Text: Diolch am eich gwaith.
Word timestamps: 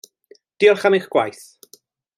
Diolch 0.61 0.87
am 0.89 0.97
eich 0.99 1.07
gwaith. 1.17 1.45